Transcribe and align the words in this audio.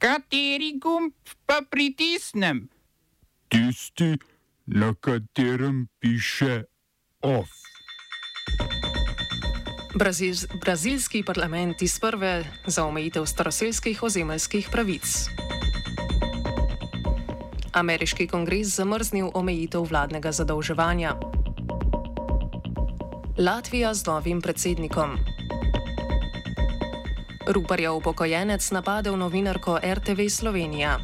Kateri 0.00 0.78
gumb 0.80 1.12
pa 1.44 1.60
pritisnem? 1.70 2.68
Tisti, 3.52 4.16
na 4.66 4.94
katerem 4.96 5.88
piše 6.00 6.64
OF. 7.20 7.50
Brazil, 9.94 10.34
brazilski 10.60 11.20
parlament 11.22 11.82
iz 11.82 11.98
prve 12.00 12.44
za 12.66 12.86
omejitev 12.86 13.26
staroseljskih 13.26 14.02
ozemeljskih 14.02 14.68
pravic. 14.72 15.28
Ameriški 17.72 18.26
kongres 18.26 18.72
zamrznil 18.80 19.28
omejitev 19.34 19.84
vladnega 19.84 20.32
zadolževanja. 20.32 21.12
Latvija 23.36 23.94
z 23.94 24.06
novim 24.06 24.40
predsednikom. 24.40 25.39
Ruparjev 27.46 27.96
upokojenec 27.96 28.70
napadel 28.70 29.16
novinarko 29.16 29.78
RTV 29.84 30.28
Slovenija. 30.28 30.98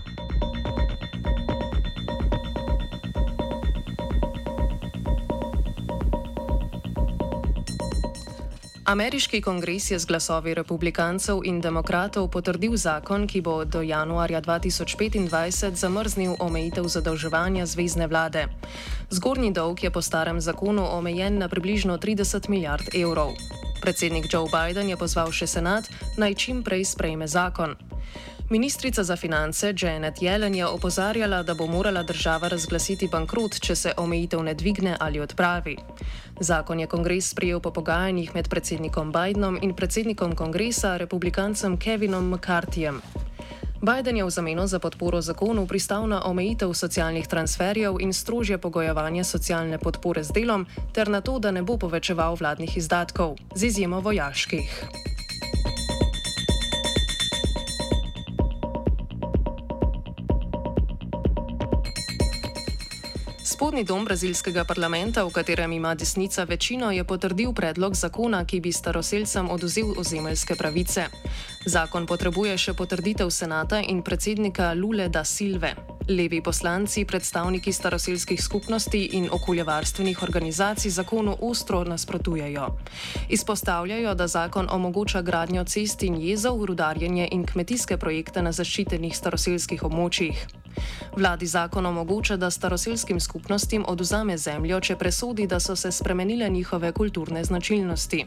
Ameriški 8.84 9.40
kongres 9.42 9.90
je 9.90 9.98
z 9.98 10.06
glasovi 10.06 10.54
republikancev 10.54 11.40
in 11.44 11.60
demokratov 11.60 12.28
potrdil 12.30 12.76
zakon, 12.76 13.26
ki 13.26 13.40
bo 13.40 13.64
do 13.64 13.82
januarja 13.82 14.40
2025 14.40 15.74
zamrznil 15.74 16.36
omejitev 16.38 16.86
zadolževanja 16.86 17.66
zvezdne 17.66 18.06
vlade. 18.06 18.46
Zgornji 19.10 19.50
dolg 19.52 19.82
je 19.82 19.90
po 19.90 20.02
starem 20.02 20.40
zakonu 20.40 20.86
omejen 20.86 21.38
na 21.38 21.48
približno 21.48 21.98
30 21.98 22.48
milijard 22.48 22.94
evrov. 22.94 23.34
Predsednik 23.80 24.32
Joe 24.32 24.48
Biden 24.48 24.88
je 24.88 24.96
pozval 24.96 25.32
še 25.32 25.46
senat 25.46 25.88
naj 26.16 26.34
čim 26.34 26.62
prej 26.62 26.84
sprejme 26.84 27.28
zakon. 27.28 27.76
Ministrica 28.50 29.02
za 29.02 29.16
finance 29.16 29.74
Janet 29.76 30.22
Yellen 30.22 30.54
je 30.54 30.66
opozarjala, 30.66 31.42
da 31.42 31.54
bo 31.54 31.66
morala 31.66 32.02
država 32.02 32.48
razglasiti 32.48 33.08
bankrot, 33.08 33.58
če 33.60 33.74
se 33.74 33.92
omejitev 33.96 34.42
ne 34.42 34.54
dvigne 34.54 34.96
ali 35.00 35.20
odpravi. 35.20 35.76
Zakon 36.40 36.80
je 36.80 36.86
kongres 36.86 37.30
sprejel 37.34 37.60
po 37.60 37.70
pogajanjih 37.70 38.34
med 38.34 38.48
predsednikom 38.48 39.12
Bidenom 39.12 39.58
in 39.62 39.74
predsednikom 39.74 40.36
kongresa, 40.36 40.96
republikancem 40.96 41.76
Kevinom 41.76 42.30
McCarthyjem. 42.30 43.02
Biden 43.82 44.16
je 44.16 44.24
v 44.24 44.30
zameno 44.30 44.66
za 44.66 44.78
podporo 44.78 45.20
zakonu 45.20 45.66
pristal 45.66 46.08
na 46.08 46.24
omejitev 46.24 46.72
socialnih 46.72 47.28
transferjev 47.28 48.00
in 48.00 48.12
strožje 48.12 48.58
pogojevanje 48.58 49.24
socialne 49.24 49.78
podpore 49.78 50.24
z 50.24 50.32
delom, 50.32 50.66
ter 50.92 51.08
na 51.08 51.20
to, 51.20 51.38
da 51.38 51.50
ne 51.50 51.62
bo 51.62 51.76
povečeval 51.76 52.40
vladnih 52.40 52.76
izdatkov, 52.76 53.36
z 53.54 53.64
izjemo 53.64 54.00
vojaških. 54.00 54.88
Spodnji 63.44 63.84
dom 63.84 64.04
brazilskega 64.04 64.64
parlamenta, 64.64 65.24
v 65.24 65.30
katerem 65.32 65.72
ima 65.72 65.94
desnica 65.94 66.44
večino, 66.44 66.90
je 66.92 67.04
potrdil 67.04 67.52
predlog 67.52 67.94
zakona, 67.94 68.44
ki 68.44 68.60
bi 68.60 68.72
staroseljcem 68.72 69.50
oduzel 69.50 69.92
ozemeljske 69.96 70.56
pravice. 70.56 71.08
Zakon 71.66 72.04
potrebuje 72.06 72.54
še 72.62 72.72
potrditev 72.78 73.26
senata 73.34 73.80
in 73.82 73.98
predsednika 74.06 74.70
Lule 74.78 75.08
da 75.10 75.24
Silve. 75.26 75.72
Levi 76.06 76.38
poslanci, 76.38 77.02
predstavniki 77.02 77.72
staroseljskih 77.74 78.38
skupnosti 78.38 79.00
in 79.18 79.26
okoljevarstvenih 79.26 80.22
organizacij 80.22 80.94
zakonu 80.94 81.34
ostro 81.42 81.80
nasprotujejo. 81.84 82.68
Izpostavljajo, 83.34 84.14
da 84.14 84.28
zakon 84.30 84.70
omogoča 84.70 85.24
gradnjo 85.26 85.64
cest 85.64 86.06
in 86.06 86.20
jezov, 86.22 86.62
rudarjenje 86.70 87.26
in 87.32 87.42
kmetijske 87.42 87.98
projekte 87.98 88.46
na 88.46 88.54
zaščitenih 88.54 89.16
staroseljskih 89.18 89.82
območjih. 89.82 90.46
Vladi 91.16 91.46
zakon 91.46 91.86
omogoča, 91.86 92.36
da 92.36 92.50
staroselskim 92.50 93.20
skupnostim 93.20 93.84
oduzame 93.88 94.38
zemljo, 94.38 94.80
če 94.80 94.96
presodi, 94.96 95.46
da 95.46 95.60
so 95.60 95.76
se 95.76 95.92
spremenile 95.92 96.48
njihove 96.48 96.92
kulturne 96.92 97.44
značilnosti. 97.44 98.26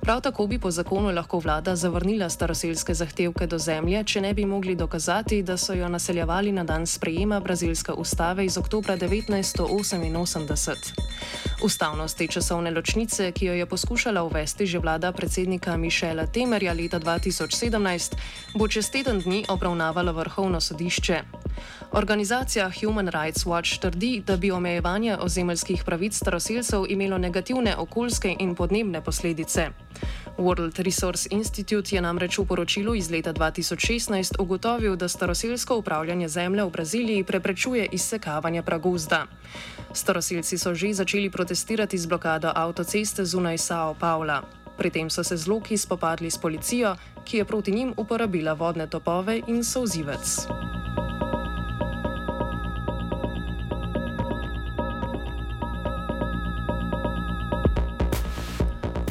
Prav 0.00 0.20
tako 0.20 0.46
bi 0.46 0.58
po 0.58 0.70
zakonu 0.70 1.12
lahko 1.12 1.38
vlada 1.38 1.76
zavrnila 1.76 2.30
staroselske 2.30 2.94
zahtevke 2.94 3.46
do 3.46 3.58
zemlje, 3.58 4.04
če 4.04 4.20
ne 4.20 4.34
bi 4.34 4.46
mogli 4.46 4.74
dokazati, 4.74 5.42
da 5.42 5.56
so 5.56 5.74
jo 5.74 5.88
naseljevali 5.88 6.52
na 6.52 6.64
dan 6.64 6.86
sprejema 6.86 7.40
brazilske 7.40 7.92
ustave 7.92 8.44
iz 8.44 8.58
oktobra 8.58 8.96
1988. 8.96 10.76
Ustavnost 11.62 12.18
te 12.18 12.26
časovne 12.26 12.70
ločnice, 12.70 13.32
ki 13.32 13.46
jo 13.46 13.52
je 13.54 13.66
poskušala 13.66 14.22
uvesti 14.22 14.66
že 14.66 14.78
vlada 14.78 15.12
predsednika 15.12 15.76
Mišela 15.76 16.26
Temerja 16.26 16.72
leta 16.72 17.00
2017, 17.00 18.16
bo 18.54 18.68
čez 18.68 18.90
teden 18.90 19.20
dni 19.20 19.44
obravnavalo 19.48 20.12
vrhovno 20.12 20.60
sodišče. 20.60 21.22
Organizacija 21.90 22.70
Human 22.80 23.08
Rights 23.08 23.44
Watch 23.46 23.80
trdi, 23.80 24.22
da 24.26 24.36
bi 24.36 24.50
omejevanje 24.50 25.16
ozemeljskih 25.16 25.84
pravic 25.84 26.16
staroseljcev 26.16 26.84
imelo 26.88 27.18
negativne 27.18 27.76
okoljske 27.76 28.36
in 28.38 28.54
podnebne 28.54 29.00
posledice. 29.04 29.68
World 30.38 30.82
Resource 30.82 31.28
Institute 31.30 31.96
je 31.96 32.02
namreč 32.02 32.38
v 32.38 32.44
poročilu 32.44 32.94
iz 32.94 33.10
leta 33.10 33.32
2016 33.32 34.40
ugotovil, 34.40 34.96
da 34.96 35.08
staroseljsko 35.08 35.76
upravljanje 35.76 36.28
zemlje 36.28 36.64
v 36.64 36.70
Braziliji 36.70 37.24
preprečuje 37.24 37.88
izsekavanje 37.92 38.62
pragozda. 38.62 39.26
Staroseljci 39.92 40.58
so 40.58 40.74
že 40.74 40.94
začeli 40.94 41.30
protestirati 41.30 41.98
z 41.98 42.06
blokado 42.06 42.52
avtoceste 42.54 43.24
zunaj 43.24 43.58
Sao 43.58 43.94
Paula. 43.94 44.42
Pri 44.76 44.90
tem 44.90 45.10
so 45.10 45.24
se 45.24 45.36
zloki 45.36 45.76
spopadli 45.76 46.30
s 46.30 46.38
policijo, 46.38 46.96
ki 47.24 47.36
je 47.36 47.44
proti 47.44 47.72
njim 47.72 47.94
uporabila 47.96 48.52
vodne 48.52 48.86
topove 48.86 49.42
in 49.46 49.64
sozivec. 49.64 50.48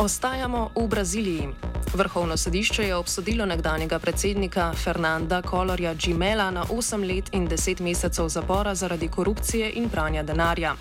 Ostajamo 0.02 0.70
v 0.76 0.88
Braziliji. 0.88 1.50
Vrhovno 1.94 2.38
sodišče 2.38 2.84
je 2.84 2.96
obsodilo 2.96 3.46
nekdanjega 3.46 4.00
predsednika 4.00 4.74
Fernanda 4.74 5.42
Kolorja 5.42 5.94
Gimela 5.94 6.52
na 6.52 6.64
8 6.64 7.16
let 7.16 7.30
in 7.32 7.48
10 7.48 7.82
mesecev 7.82 8.30
zapora 8.30 8.76
zaradi 8.76 9.08
korupcije 9.08 9.72
in 9.76 9.90
pranja 9.90 10.24
denarja. 10.24 10.74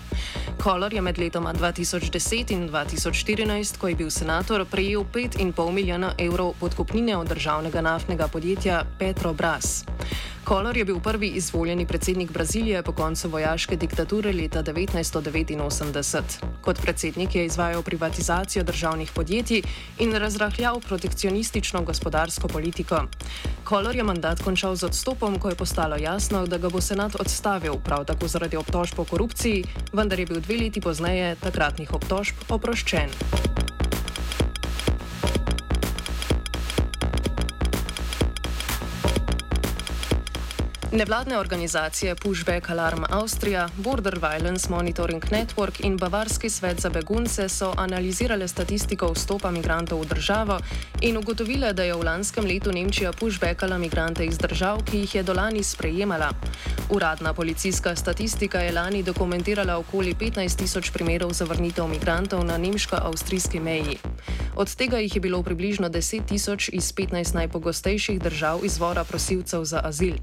Kolor 0.63 0.93
je 0.93 1.01
med 1.01 1.19
letoma 1.19 1.53
2010 1.53 2.51
in 2.51 2.69
2014, 2.69 3.77
ko 3.77 3.87
je 3.87 3.95
bil 3.95 4.09
senator, 4.09 4.65
prejel 4.65 5.03
5,5 5.13 5.71
milijona 5.71 6.13
evrov 6.17 6.53
podkupnine 6.59 7.17
od 7.17 7.27
državnega 7.27 7.81
naftnega 7.81 8.27
podjetja 8.27 8.83
Petrobras. 8.99 9.85
Kolor 10.43 10.77
je 10.77 10.85
bil 10.85 10.99
prvi 10.99 11.27
izvoljeni 11.27 11.85
predsednik 11.85 12.31
Brazilije 12.31 12.83
po 12.83 12.91
koncu 12.91 13.29
vojaške 13.29 13.75
diktature 13.75 14.33
leta 14.33 14.63
1989. 14.63 16.21
Kot 16.61 16.81
predsednik 16.81 17.35
je 17.35 17.45
izvajal 17.45 17.83
privatizacijo 17.83 18.63
državnih 18.63 19.11
podjetij 19.11 19.61
in 19.99 20.15
razrahljal 20.15 20.79
protekcionistično 20.79 21.81
gospodarsko 21.81 22.47
politiko. 22.47 23.03
Kolor 23.63 23.95
je 23.95 24.03
mandat 24.03 24.41
končal 24.41 24.75
z 24.75 24.83
odstopom, 24.83 25.39
ko 25.39 25.49
je 25.49 25.55
postalo 25.55 25.95
jasno, 25.95 26.45
da 26.47 26.57
ga 26.57 26.69
bo 26.69 26.81
senat 26.81 27.15
odstavil, 27.15 27.77
prav 27.85 28.05
tako 28.05 28.27
zaradi 28.27 28.57
obtožb 28.57 28.99
o 28.99 29.05
korupciji, 29.05 29.63
vendar 29.93 30.19
je 30.19 30.25
bil 30.25 30.41
dve 30.41 30.57
leti 30.57 30.81
pozneje 30.81 31.35
takratnih 31.35 31.93
obtožb 31.93 32.35
oproščen. 32.49 33.50
Nevladne 40.93 41.37
organizacije 41.37 42.15
Pushback 42.15 42.69
Alarm 42.69 43.03
Austria, 43.09 43.69
Border 43.77 44.19
Violence 44.19 44.69
Monitoring 44.69 45.23
Network 45.31 45.79
in 45.85 45.97
Bavarski 45.97 46.49
svet 46.49 46.81
za 46.81 46.89
begunce 46.89 47.49
so 47.49 47.73
analizirale 47.77 48.47
statistiko 48.47 49.11
vstopa 49.13 49.51
migrantov 49.51 50.01
v 50.01 50.05
državo 50.05 50.59
in 51.01 51.17
ugotovile, 51.17 51.73
da 51.73 51.83
je 51.83 51.95
v 51.95 52.03
lanskem 52.03 52.45
letu 52.45 52.71
Nemčija 52.71 53.13
pushbackala 53.13 53.77
migrante 53.77 54.25
iz 54.25 54.37
držav, 54.37 54.83
ki 54.83 54.97
jih 54.97 55.15
je 55.15 55.23
do 55.23 55.33
lani 55.33 55.63
sprejemala. 55.63 56.29
Uradna 56.89 57.33
policijska 57.33 57.95
statistika 57.95 58.59
je 58.59 58.71
lani 58.71 59.03
dokumentirala 59.03 59.77
okoli 59.77 60.15
15 60.15 60.57
tisoč 60.57 60.91
primerov 60.91 61.31
zavrnitev 61.33 61.87
migrantov 61.87 62.43
na 62.45 62.57
nemško-avstrijski 62.57 63.59
meji. 63.59 63.97
Od 64.55 64.75
tega 64.75 64.97
jih 64.99 65.15
je 65.15 65.21
bilo 65.21 65.43
približno 65.43 65.89
10 65.89 66.25
tisoč 66.27 66.69
iz 66.73 66.93
15 66.93 67.35
najpogostejših 67.35 68.19
držav 68.19 68.65
izvora 68.65 69.03
prosilcev 69.03 69.63
za 69.63 69.81
azil. 69.83 70.15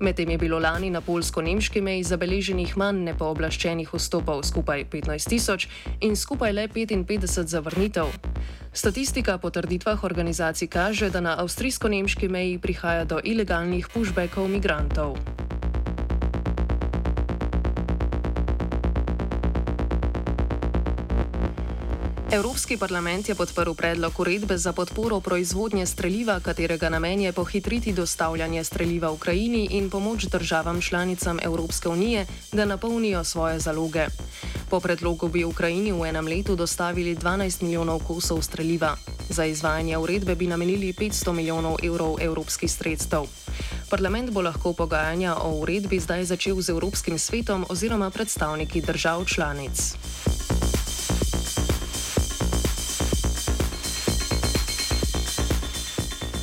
Medtem 0.00 0.30
je 0.30 0.38
bilo 0.38 0.58
lani 0.58 0.90
na 0.90 1.00
polsko-nemški 1.00 1.80
meji 1.80 2.02
zabeleženih 2.04 2.76
manj 2.76 3.00
nepooblaščenih 3.04 3.94
vstopov, 3.94 4.44
skupaj 4.44 4.84
15 4.92 5.28
tisoč 5.28 5.68
in 6.00 6.16
skupaj 6.16 6.52
le 6.52 6.68
55 6.68 7.46
zavrnitev. 7.48 8.12
Statistika 8.72 9.38
po 9.38 9.50
trditvah 9.50 10.04
organizacij 10.04 10.68
kaže, 10.68 11.10
da 11.10 11.20
na 11.20 11.36
avstrijsko-nemški 11.40 12.28
meji 12.28 12.58
prihaja 12.58 13.04
do 13.04 13.20
ilegalnih 13.24 13.88
pushbackov 13.88 14.48
migrantov. 14.48 15.16
Evropski 22.32 22.76
parlament 22.80 23.28
je 23.28 23.34
podprl 23.34 23.74
predlog 23.76 24.20
uredbe 24.20 24.56
za 24.58 24.72
podporo 24.72 25.20
proizvodnje 25.20 25.86
streljiva, 25.86 26.40
katerega 26.40 26.88
namen 26.88 27.20
je 27.20 27.32
pohitriti 27.32 27.92
dostavljanje 27.92 28.64
streljiva 28.64 29.10
Ukrajini 29.10 29.68
in 29.70 29.90
pomoč 29.90 30.24
državam 30.24 30.80
članicam 30.80 31.38
Evropske 31.42 31.88
unije, 31.88 32.26
da 32.52 32.64
napolnijo 32.64 33.24
svoje 33.24 33.58
zaloge. 33.58 34.06
Po 34.70 34.80
predlogu 34.80 35.28
bi 35.28 35.44
Ukrajini 35.44 35.92
v 35.92 36.08
enem 36.08 36.26
letu 36.26 36.56
dostavili 36.56 37.16
12 37.16 37.62
milijonov 37.62 37.98
kosov 37.98 38.42
streljiva. 38.42 38.96
Za 39.28 39.44
izvajanje 39.44 39.98
uredbe 39.98 40.34
bi 40.34 40.46
namenili 40.46 40.92
500 40.92 41.32
milijonov 41.32 41.76
evrov 41.82 42.16
evropskih 42.20 42.72
sredstev. 42.72 43.28
Parlament 43.90 44.30
bo 44.30 44.40
lahko 44.40 44.72
pogajanja 44.72 45.36
o 45.36 45.50
uredbi 45.60 46.00
zdaj 46.00 46.24
začel 46.24 46.60
z 46.60 46.68
Evropskim 46.68 47.18
svetom 47.18 47.66
oziroma 47.68 48.10
predstavniki 48.10 48.80
držav 48.80 49.24
članic. 49.24 49.94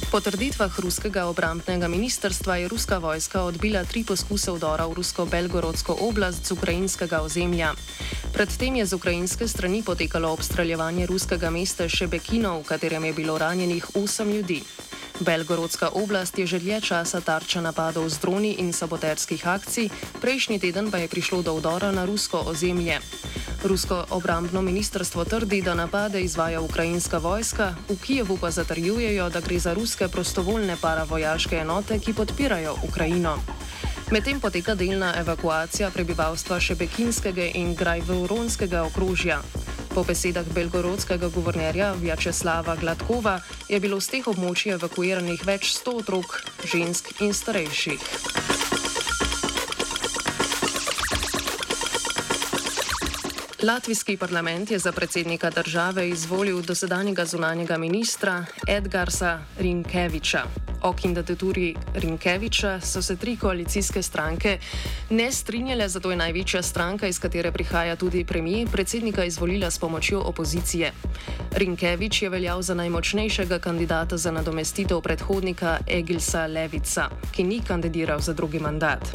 Po 0.09 0.17
trditvah 0.17 0.73
ruskega 0.81 1.29
obrambnega 1.29 1.85
ministrstva 1.85 2.55
je 2.57 2.67
ruska 2.67 2.97
vojska 2.97 3.43
odbila 3.45 3.85
tri 3.85 4.01
poskuse 4.01 4.49
vdora 4.51 4.89
v 4.89 4.97
rusko-belgorodsko 4.97 6.01
oblast 6.01 6.49
z 6.49 6.57
ukrajinskega 6.57 7.21
ozemlja. 7.21 7.77
Predtem 8.33 8.81
je 8.81 8.89
z 8.89 8.93
ukrajinske 8.97 9.45
strani 9.45 9.85
potekalo 9.85 10.33
obstreljevanje 10.33 11.05
ruskega 11.05 11.53
mesta 11.53 11.85
Šebekino, 11.85 12.57
v 12.57 12.65
katerem 12.65 13.05
je 13.05 13.13
bilo 13.13 13.37
ranjenih 13.37 13.85
8 13.93 14.33
ljudi. 14.33 14.65
Belgorodska 15.21 15.93
oblast 15.93 16.41
je 16.41 16.49
že 16.49 16.59
dlje 16.59 16.81
časa 16.81 17.21
tarča 17.21 17.61
napadov 17.61 18.09
z 18.09 18.17
droni 18.17 18.51
in 18.65 18.73
saboterskih 18.73 19.45
akcij, 19.45 19.93
prejšnji 20.21 20.57
teden 20.59 20.89
pa 20.89 20.97
je 20.97 21.07
prišlo 21.07 21.45
do 21.45 21.53
vdora 21.53 21.93
na 21.93 22.09
rusko 22.09 22.49
ozemlje. 22.49 22.97
Rusko 23.63 24.05
obrambno 24.09 24.61
ministrstvo 24.61 25.25
trdi, 25.25 25.61
da 25.61 25.73
napade 25.73 26.21
izvaja 26.21 26.61
ukrajinska 26.61 27.17
vojska, 27.17 27.75
v 27.89 27.97
Kijevu 28.05 28.37
pa 28.37 28.51
zatrjujejo, 28.51 29.29
da 29.29 29.39
gre 29.39 29.59
za 29.59 29.73
ruske 29.73 30.07
prostovoljne 30.07 30.77
paravojaške 30.81 31.55
enote, 31.55 31.99
ki 31.99 32.13
podpirajo 32.13 32.75
Ukrajino. 32.87 33.37
Medtem 34.11 34.39
poteka 34.39 34.75
delna 34.75 35.13
evakuacija 35.17 35.89
prebivalstva 35.89 36.59
Šebekinskega 36.59 37.51
in 37.53 37.75
Grajveuronskega 37.75 38.83
okrožja. 38.83 39.41
Po 39.95 40.03
besedah 40.03 40.45
belgorodskega 40.55 41.27
guvernerja 41.27 41.93
Vjačeslava 42.01 42.75
Gladkova 42.75 43.39
je 43.69 43.79
bilo 43.79 43.99
z 43.99 44.07
teh 44.07 44.27
območij 44.27 44.77
evakuiranih 44.79 45.43
več 45.45 45.73
sto 45.75 45.99
otrok, 45.99 46.39
žensk 46.63 47.21
in 47.21 47.33
starejših. 47.33 48.48
Latvijski 53.63 54.17
parlament 54.17 54.71
je 54.71 54.79
za 54.79 54.91
predsednika 54.91 55.49
države 55.49 56.09
izvolil 56.09 56.61
dosedanjega 56.61 57.25
zunanjega 57.25 57.77
ministra 57.77 58.45
Edgarsa 58.67 59.39
Rinkeviča. 59.59 60.43
O 60.81 60.93
kandidaturi 60.93 61.75
Rinkeviča 61.93 62.79
so 62.81 63.01
se 63.01 63.15
tri 63.15 63.37
koalicijske 63.37 64.01
stranke 64.03 64.57
ne 65.09 65.31
strinjale, 65.31 65.89
zato 65.89 66.11
je 66.11 66.17
največja 66.17 66.61
stranka, 66.63 67.07
iz 67.07 67.19
katere 67.19 67.51
prihaja 67.51 67.95
tudi 67.95 68.23
premijer, 68.25 68.67
predsednika 68.71 69.23
izvolila 69.25 69.71
s 69.71 69.79
pomočjo 69.79 70.21
opozicije. 70.21 70.91
Rinkevič 71.51 72.21
je 72.21 72.29
veljal 72.29 72.61
za 72.61 72.73
najmočnejšega 72.73 73.59
kandidata 73.59 74.17
za 74.17 74.31
nadomestitev 74.31 75.01
predhodnika 75.01 75.77
Egilsa 75.87 76.45
Levica, 76.47 77.09
ki 77.31 77.43
ni 77.43 77.59
kandidiral 77.67 78.19
za 78.19 78.33
drugi 78.33 78.59
mandat. 78.59 79.09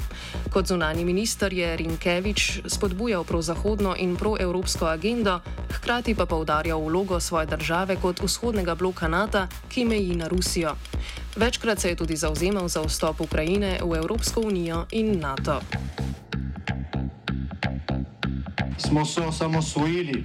Kot 0.52 0.66
zunani 0.66 1.04
minister 1.04 1.52
je 1.52 1.76
Rinkevič 1.76 2.60
spodbujal 2.66 3.24
prozahodno 3.24 3.94
in 3.98 4.16
proevropsko 4.16 4.86
agendo, 4.86 5.40
hkrati 5.72 6.14
pa 6.14 6.26
poudarjal 6.26 6.80
vlogo 6.80 7.20
svoje 7.20 7.46
države 7.46 7.96
kot 7.96 8.20
vzhodnega 8.20 8.74
bloka 8.74 9.08
NATO, 9.08 9.46
ki 9.68 9.84
meji 9.84 10.16
na 10.16 10.28
Rusijo. 10.28 10.76
Večkrat 11.36 11.80
se 11.80 11.88
je 11.88 11.96
tudi 11.96 12.16
zauzemal 12.16 12.68
za 12.68 12.82
vstop 12.86 13.20
Ukrajine 13.20 13.78
v 13.82 13.96
Evropsko 13.98 14.40
unijo 14.40 14.86
in 14.90 15.18
NATO. 15.20 15.60
Smo 18.78 19.04
se 19.04 19.20
osamosvojili, 19.20 20.24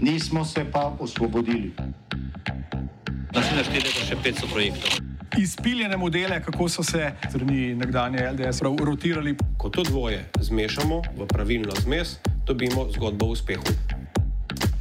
nismo 0.00 0.44
se 0.44 0.64
pa 0.72 0.94
osvobodili. 0.98 1.74
Naslednje 3.34 3.64
število 3.64 3.98
je 3.98 4.06
še 4.06 4.16
500 4.22 4.52
projektov. 4.52 4.90
Izpiljene 5.38 5.96
modele, 5.96 6.38
kako 6.42 6.68
so 6.68 6.82
se 6.82 7.10
strani 7.28 7.74
nekdanje 7.74 8.30
LDS 8.30 8.62
rotirali. 8.62 9.36
Ko 9.58 9.68
to 9.68 9.82
dvoje 9.82 10.30
zmešamo 10.40 11.02
v 11.18 11.26
pravilno 11.26 11.74
zmes, 11.82 12.18
dobimo 12.46 12.86
zgodbo 12.94 13.26
o 13.26 13.34
uspehu. 13.34 13.66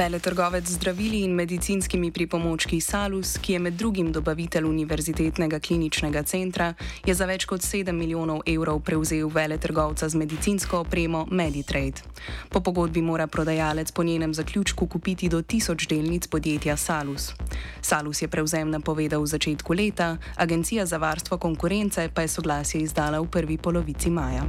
Veletrgovec 0.00 0.64
z 0.64 0.72
zdravili 0.72 1.20
in 1.20 1.34
medicinskimi 1.34 2.08
pripomočki 2.10 2.80
Salus, 2.80 3.38
ki 3.38 3.52
je 3.52 3.58
med 3.58 3.74
drugim 3.74 4.12
dobavitelj 4.12 4.64
Univerzitetnega 4.64 5.58
kliničnega 5.60 6.22
centra, 6.22 6.74
je 7.04 7.14
za 7.14 7.26
več 7.28 7.44
kot 7.44 7.60
7 7.60 7.92
milijonov 7.92 8.40
evrov 8.48 8.80
prevzel 8.80 9.28
veletrgovca 9.28 10.08
z 10.08 10.16
medicinsko 10.16 10.80
opremo 10.80 11.26
Meditrade. 11.30 12.00
Po 12.48 12.60
pogodbi 12.60 13.02
mora 13.02 13.26
prodajalec 13.26 13.92
po 13.92 14.02
njenem 14.02 14.34
zaključku 14.34 14.86
kupiti 14.86 15.28
do 15.28 15.42
tisoč 15.42 15.86
delnic 15.86 16.26
podjetja 16.26 16.76
Salus. 16.76 17.34
Salus 17.82 18.22
je 18.22 18.28
prevzem 18.28 18.70
napovedal 18.70 19.20
v 19.20 19.26
začetku 19.26 19.72
leta, 19.72 20.16
Agencija 20.36 20.86
za 20.86 20.96
varstvo 20.96 21.36
konkurence 21.38 22.08
pa 22.14 22.22
je 22.22 22.28
soglasje 22.28 22.80
izdala 22.80 23.20
v 23.20 23.28
prvi 23.28 23.58
polovici 23.58 24.10
maja. 24.10 24.48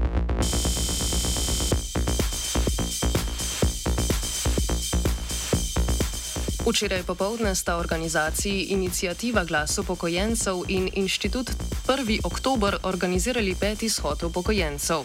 Včeraj 6.65 7.03
popovdne 7.03 7.55
sta 7.55 7.77
organizaciji 7.77 8.63
Inicijativa 8.63 9.43
glas 9.43 9.77
upokojencev 9.77 10.55
in 10.67 10.89
inštitut 10.93 11.51
1. 11.87 12.19
oktober 12.23 12.77
organizirali 12.83 13.55
peti 13.59 13.89
shod 13.89 14.23
upokojencev. 14.23 14.97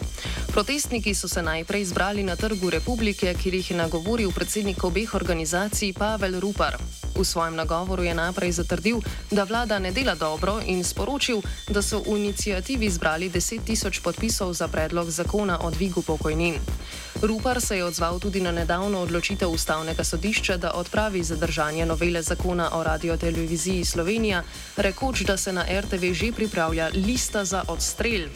Protestniki 0.47 1.13
so 1.13 1.27
se 1.27 1.41
najprej 1.41 1.85
zbrali 1.85 2.23
na 2.23 2.35
Trgu 2.35 2.69
republike, 2.69 3.33
kjer 3.33 3.53
jih 3.53 3.71
je 3.71 3.77
nagovoril 3.77 4.31
predsednik 4.31 4.83
obeh 4.83 5.15
organizacij 5.15 5.93
Pavel 5.93 6.39
Rupar. 6.39 6.77
V 7.15 7.25
svojem 7.25 7.55
nagovoru 7.55 8.03
je 8.03 8.13
najprej 8.13 8.51
zatrdil, 8.51 9.01
da 9.31 9.43
vlada 9.43 9.79
ne 9.79 9.91
dela 9.91 10.15
dobro 10.15 10.61
in 10.65 10.83
sporočil, 10.83 11.41
da 11.69 11.81
so 11.81 11.99
v 12.05 12.17
inicijativi 12.17 12.89
zbrali 12.89 13.29
10 13.29 13.65
tisoč 13.65 13.99
podpisov 13.99 14.53
za 14.53 14.67
predlog 14.67 15.09
zakona 15.09 15.59
o 15.61 15.71
dvigu 15.71 16.01
pokojnin. 16.01 16.61
Rupar 17.21 17.61
se 17.61 17.77
je 17.77 17.83
odzval 17.83 18.19
tudi 18.19 18.41
na 18.41 18.51
nedavno 18.51 18.99
odločitev 19.01 19.49
ustavnega 19.49 20.03
sodišča, 20.03 20.57
da 20.57 20.71
odpravi 20.71 21.23
zadržanje 21.23 21.85
novele 21.85 22.21
zakona 22.21 22.69
o 22.73 22.83
radioteleviziji 22.83 23.85
Slovenija, 23.85 24.43
rekoč, 24.77 25.21
da 25.21 25.37
se 25.37 25.53
na 25.53 25.65
RTV 25.81 26.13
že 26.13 26.31
pripravlja 26.31 26.89
lista 26.93 27.45
za 27.45 27.63
odstrel. 27.67 28.29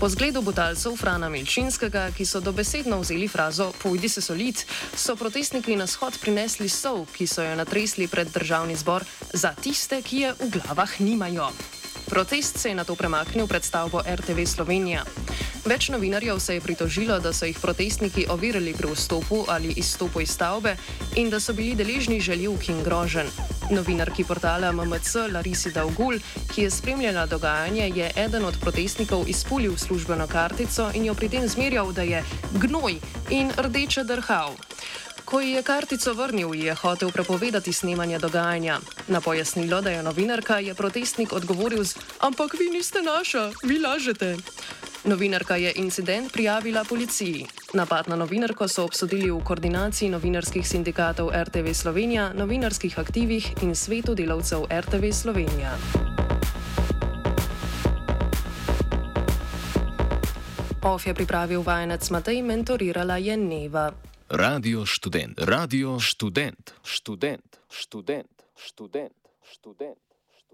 Po 0.00 0.08
zgledu 0.08 0.42
botalcev 0.42 0.96
Frana 0.96 1.28
Milčinskega, 1.28 2.10
ki 2.16 2.26
so 2.26 2.40
dobesedno 2.40 3.00
vzeli 3.00 3.28
frazo 3.28 3.72
Pojdi 3.82 4.08
se 4.08 4.20
solit, 4.20 4.66
so 4.94 5.16
protestniki 5.16 5.76
na 5.76 5.86
shod 5.86 6.20
prinesli 6.20 6.68
sol, 6.68 7.06
ki 7.16 7.26
so 7.26 7.42
jo 7.42 7.56
natresli 7.56 8.08
pred 8.08 8.28
državni 8.28 8.76
zbor 8.76 9.04
za 9.32 9.54
tiste, 9.54 10.02
ki 10.02 10.16
je 10.20 10.32
v 10.32 10.50
glavah 10.50 11.00
nimajo. 11.00 11.48
Protest 12.08 12.58
se 12.58 12.68
je 12.68 12.74
na 12.74 12.84
to 12.84 12.94
premaknil 12.94 13.46
pred 13.46 13.64
stavbo 13.64 14.00
RTV 14.00 14.44
Slovenija. 14.44 15.04
Več 15.64 15.88
novinarjev 15.88 16.38
se 16.38 16.54
je 16.54 16.60
pritožilo, 16.60 17.18
da 17.20 17.32
so 17.32 17.46
jih 17.46 17.58
protestniki 17.58 18.26
ovirali 18.30 18.74
pri 18.74 18.92
vstopu 18.92 19.44
ali 19.48 19.72
izstopu 19.76 20.20
iz 20.20 20.30
stavbe 20.30 20.76
in 21.16 21.30
da 21.30 21.40
so 21.40 21.52
bili 21.52 21.74
deležni 21.74 22.20
željivk 22.20 22.68
in 22.68 22.82
grožen. 22.84 23.26
Novinarki 23.70 24.24
portala 24.24 24.72
MMC 24.72 25.28
Larisi 25.32 25.72
Daugul, 25.72 26.18
ki 26.54 26.62
je 26.62 26.70
spremljala 26.70 27.26
dogajanje, 27.26 27.90
je 27.94 28.12
eden 28.16 28.44
od 28.44 28.56
protestnikov 28.60 29.28
izpulil 29.28 29.76
službeno 29.76 30.26
kartico 30.26 30.90
in 30.94 31.04
jo 31.04 31.14
pri 31.14 31.28
tem 31.28 31.48
zmerjal, 31.48 31.92
da 31.92 32.02
je 32.02 32.24
gnoj 32.52 32.96
in 33.30 33.52
rdeče 33.56 34.04
drhal. 34.04 34.56
Ko 35.24 35.40
ji 35.40 35.50
je 35.50 35.62
kartico 35.62 36.14
vrnil, 36.14 36.54
je 36.54 36.74
hotel 36.74 37.10
prepovedati 37.12 37.72
snemanje 37.72 38.18
dogajanja. 38.18 38.78
Na 39.08 39.20
pojasnilo, 39.20 39.80
da 39.80 39.90
je 39.90 40.02
novinarka, 40.02 40.58
je 40.58 40.74
protestnik 40.74 41.32
odgovoril 41.32 41.84
z: 41.84 41.96
Ampak 42.20 42.56
vi 42.58 42.70
niste 42.70 43.02
naša, 43.02 43.50
vi 43.62 43.78
lažete. 43.78 44.36
Novinarka 45.08 45.56
je 45.56 45.72
incident 45.76 46.32
prijavila 46.32 46.84
policiji. 46.84 47.46
Napad 47.72 48.08
na 48.08 48.16
novinarko 48.16 48.68
so 48.68 48.84
obsodili 48.84 49.30
v 49.30 49.40
koordinaciji 49.40 50.10
novinarskih 50.10 50.68
sindikatov 50.68 51.30
RTV 51.32 51.72
Slovenija, 51.72 52.32
novinarskih 52.32 52.98
aktivih 52.98 53.46
in 53.62 53.74
svetu 53.76 54.14
delavcev 54.14 54.66
RTV 54.68 55.10
Slovenija. 55.12 55.72
OF 60.82 61.06
je 61.06 61.14
pripravil 61.14 61.62
vajenec 61.62 62.10
Matej, 62.10 62.42
mentorirala 62.42 63.16
je 63.16 63.36
Neva. 63.36 63.92
Radio 64.28 64.84
študent, 64.86 65.40
radio 65.40 66.00
študent, 66.00 66.74
študent, 66.84 67.56
študent, 67.70 68.44
študent, 68.56 69.16
študent. 69.52 70.07